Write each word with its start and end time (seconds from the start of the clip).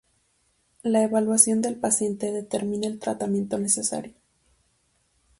La 0.81 1.03
evaluación 1.03 1.61
del 1.61 1.75
paciente 1.75 2.31
determina 2.31 2.87
el 2.87 2.97
tratamiento 2.97 3.59
necesario. 3.59 4.13